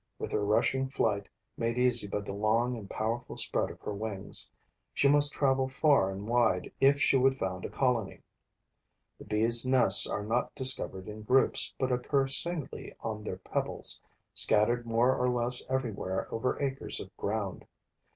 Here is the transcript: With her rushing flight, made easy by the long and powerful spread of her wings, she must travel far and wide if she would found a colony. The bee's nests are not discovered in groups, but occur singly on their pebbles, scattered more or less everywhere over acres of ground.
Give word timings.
With 0.17 0.31
her 0.31 0.43
rushing 0.43 0.89
flight, 0.89 1.29
made 1.57 1.77
easy 1.77 2.07
by 2.07 2.21
the 2.21 2.33
long 2.33 2.75
and 2.75 2.89
powerful 2.89 3.37
spread 3.37 3.69
of 3.69 3.79
her 3.81 3.93
wings, 3.93 4.49
she 4.95 5.07
must 5.07 5.31
travel 5.31 5.67
far 5.69 6.09
and 6.09 6.27
wide 6.27 6.71
if 6.79 6.99
she 6.99 7.17
would 7.17 7.37
found 7.37 7.65
a 7.65 7.69
colony. 7.69 8.23
The 9.19 9.25
bee's 9.25 9.63
nests 9.63 10.09
are 10.09 10.23
not 10.23 10.55
discovered 10.55 11.07
in 11.07 11.21
groups, 11.21 11.71
but 11.77 11.91
occur 11.91 12.25
singly 12.27 12.95
on 13.01 13.23
their 13.23 13.37
pebbles, 13.37 14.01
scattered 14.33 14.87
more 14.87 15.15
or 15.15 15.29
less 15.29 15.63
everywhere 15.69 16.27
over 16.33 16.59
acres 16.59 16.99
of 16.99 17.15
ground. 17.15 17.67